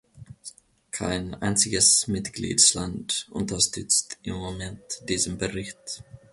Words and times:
Kein 0.89 1.35
einziges 1.35 2.07
Mitgliedsland 2.07 3.27
unterstützt 3.29 4.17
im 4.23 4.33
Moment 4.33 4.81
diesen 5.07 5.37
Bericht. 5.37 6.03